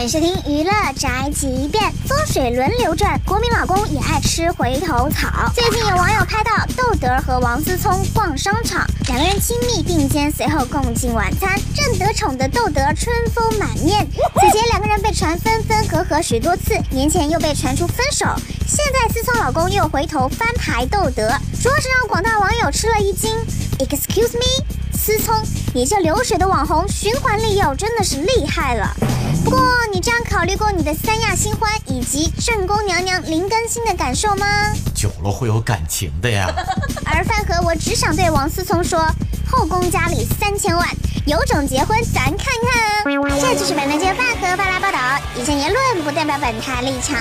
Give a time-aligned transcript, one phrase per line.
[0.00, 5.52] 欢迎收听娱乐宅急便，风水轮流转，国民老公也爱吃回头草。
[5.54, 11.54] 最近有网友拍到窦德和王思聪逛商场，两个人亲密并肩，随后共进晚餐。
[11.74, 18.24] 正得宠的窦德春风满面，此前两个人被传分分合合许多次，年前又被传出分手，
[18.66, 21.28] 现在思聪老公又回头翻牌窦德，
[21.62, 23.36] 着实让广大网友吃了一惊。
[23.78, 24.64] Excuse me，
[25.00, 25.34] 思聪，
[25.72, 28.94] 你这流水的网红循环利用真的是厉害了。
[29.42, 29.58] 不过，
[29.90, 34.46] 你这样考虑过你的三亚新欢以及正宫娘娘林更新的感受吗？
[34.94, 36.54] 久了会有感情的呀。
[37.10, 39.00] 而饭盒，我只想对王思聪说：
[39.50, 40.86] 后宫佳丽三千万，
[41.24, 43.40] 有种结婚咱看看。
[43.40, 44.98] 这就是本台饭盒发来报道，
[45.34, 47.16] 以上言论不代表本台立场。